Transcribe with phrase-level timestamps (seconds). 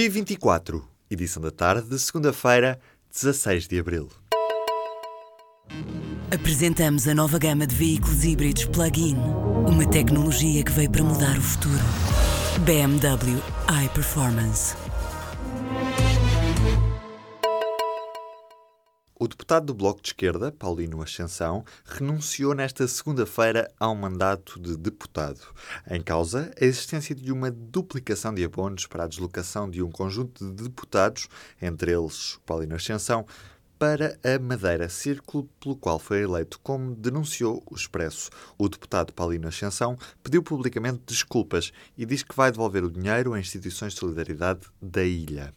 [0.00, 2.80] P24, edição da tarde de segunda-feira,
[3.12, 4.08] 16 de abril.
[6.34, 9.16] Apresentamos a nova gama de veículos híbridos plug-in.
[9.68, 11.84] Uma tecnologia que veio para mudar o futuro.
[12.64, 13.42] BMW
[13.84, 14.74] iPerformance.
[19.22, 25.40] O deputado do Bloco de Esquerda, Paulino Ascensão, renunciou nesta segunda-feira ao mandato de deputado.
[25.90, 30.42] Em causa, a existência de uma duplicação de abonos para a deslocação de um conjunto
[30.42, 31.28] de deputados,
[31.60, 33.26] entre eles Paulino Ascensão,
[33.78, 38.30] para a Madeira, círculo pelo qual foi eleito, como denunciou o Expresso.
[38.56, 43.38] O deputado Paulino Ascensão pediu publicamente desculpas e diz que vai devolver o dinheiro a
[43.38, 45.52] instituições de solidariedade da ilha.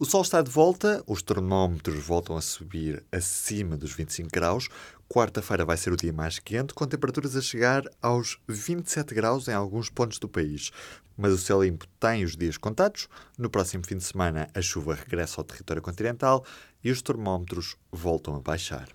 [0.00, 4.68] O sol está de volta, os termómetros voltam a subir acima dos 25 graus.
[5.08, 9.54] Quarta-feira vai ser o dia mais quente, com temperaturas a chegar aos 27 graus em
[9.54, 10.70] alguns pontos do país.
[11.16, 13.08] Mas o céu limpo tem os dias contados.
[13.36, 16.44] No próximo fim de semana, a chuva regressa ao território continental
[16.84, 18.88] e os termómetros voltam a baixar.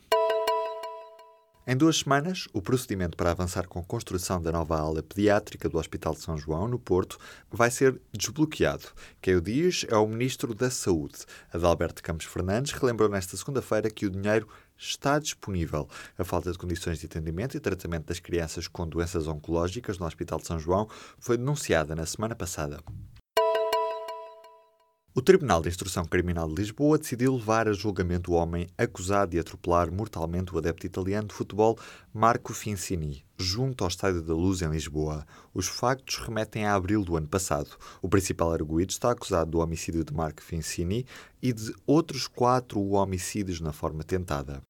[1.66, 5.78] Em duas semanas, o procedimento para avançar com a construção da nova ala pediátrica do
[5.78, 7.18] Hospital de São João, no Porto,
[7.50, 8.90] vai ser desbloqueado.
[9.22, 11.20] Quem o diz é o Ministro da Saúde.
[11.54, 14.46] Adalberto Campos Fernandes relembrou nesta segunda-feira que o dinheiro
[14.78, 15.88] está disponível.
[16.18, 20.40] A falta de condições de atendimento e tratamento das crianças com doenças oncológicas no Hospital
[20.40, 22.84] de São João foi denunciada na semana passada.
[25.16, 29.40] O Tribunal de Instrução Criminal de Lisboa decidiu levar a julgamento o homem acusado de
[29.40, 31.78] atropelar mortalmente o adepto italiano de futebol
[32.12, 35.24] Marco Fincini, junto ao Estádio da Luz, em Lisboa.
[35.54, 37.78] Os factos remetem a abril do ano passado.
[38.02, 41.06] O principal arguído está acusado do homicídio de Marco Fincini
[41.40, 44.64] e de outros quatro homicídios na forma tentada.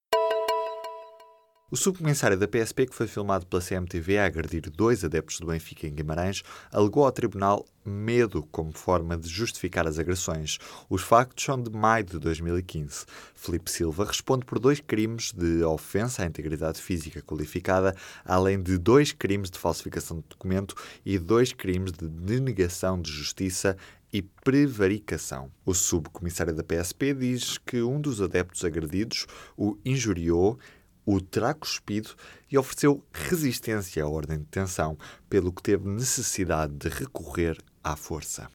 [1.74, 5.88] O subcomissário da PSP, que foi filmado pela CMTV a agredir dois adeptos do Benfica
[5.88, 10.60] em Guimarães, alegou ao tribunal medo como forma de justificar as agressões.
[10.88, 13.08] Os factos são de maio de 2015.
[13.34, 19.12] Felipe Silva responde por dois crimes de ofensa à integridade física qualificada, além de dois
[19.12, 23.76] crimes de falsificação de documento e dois crimes de denegação de justiça
[24.14, 25.50] e prevaricação.
[25.66, 29.26] O subcomissário da PSP diz que um dos adeptos agredidos
[29.58, 30.60] o injuriou
[31.05, 32.09] o terá cuspido
[32.52, 34.97] e ofereceu resistência à ordem de detenção,
[35.30, 38.49] pelo que teve necessidade de recorrer à força.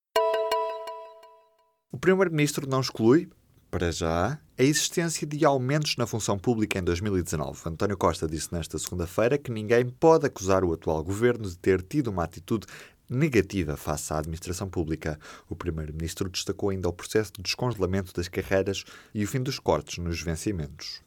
[1.91, 3.29] O Primeiro-Ministro não exclui,
[3.71, 7.61] para já, a existência de aumentos na função pública em 2019.
[7.67, 12.09] António Costa disse nesta segunda-feira que ninguém pode acusar o atual governo de ter tido
[12.09, 12.67] uma atitude
[13.09, 15.19] negativa face à administração pública.
[15.49, 18.85] O primeiro-ministro destacou ainda o processo de descongelamento das carreiras
[19.15, 21.01] e o fim dos cortes nos vencimentos.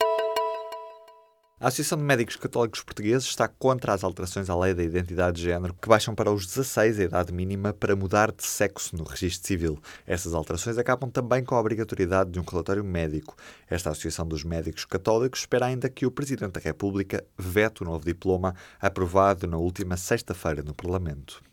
[1.62, 5.44] A Associação de Médicos Católicos Portugueses está contra as alterações à lei da identidade de
[5.44, 9.46] género que baixam para os 16 a idade mínima para mudar de sexo no registro
[9.46, 9.80] civil.
[10.08, 13.36] Essas alterações acabam também com a obrigatoriedade de um relatório médico.
[13.70, 18.04] Esta Associação dos Médicos Católicos espera ainda que o Presidente da República vete o novo
[18.04, 21.44] diploma aprovado na última sexta-feira no Parlamento.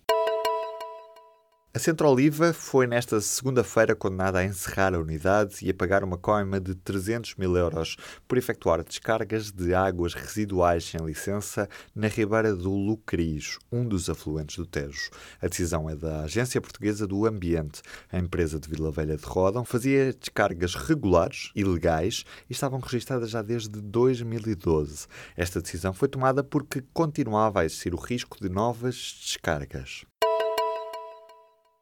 [1.78, 6.18] A Centro Oliva foi nesta segunda-feira condenada a encerrar a unidade e a pagar uma
[6.18, 7.96] coima de 300 mil euros
[8.26, 14.56] por efetuar descargas de águas residuais sem licença na ribeira do Lucris, um dos afluentes
[14.56, 15.08] do Tejo.
[15.40, 17.80] A decisão é da Agência Portuguesa do Ambiente.
[18.10, 23.30] A empresa de Vila Velha de Rodão fazia descargas regulares e legais e estavam registradas
[23.30, 25.06] já desde 2012.
[25.36, 30.04] Esta decisão foi tomada porque continuava a existir o risco de novas descargas.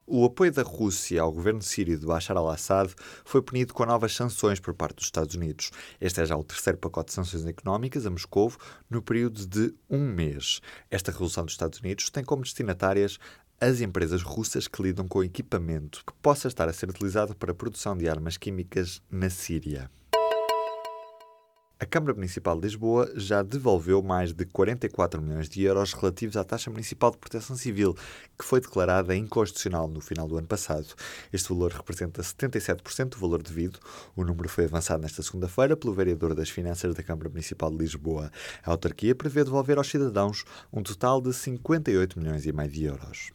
[0.08, 2.94] O apoio da Rússia ao governo sírio de Bashar al-Assad
[3.24, 5.72] foi punido com novas sanções por parte dos Estados Unidos.
[6.00, 8.52] Este é já o terceiro pacote de sanções económicas a Moscou
[8.88, 10.60] no período de um mês.
[10.88, 13.18] Esta resolução dos Estados Unidos tem como destinatárias
[13.60, 17.54] as empresas russas que lidam com equipamento que possa estar a ser utilizado para a
[17.54, 19.90] produção de armas químicas na Síria.
[21.86, 26.42] A Câmara Municipal de Lisboa já devolveu mais de 44 milhões de euros relativos à
[26.42, 27.94] taxa municipal de proteção civil,
[28.36, 30.88] que foi declarada inconstitucional no final do ano passado.
[31.32, 33.78] Este valor representa 77% do valor devido.
[34.16, 38.33] O número foi avançado nesta segunda-feira pelo vereador das Finanças da Câmara Municipal de Lisboa.
[38.65, 40.42] A autarquia prevê devolver aos cidadãos
[40.72, 43.30] um total de 58 milhões e meio de euros.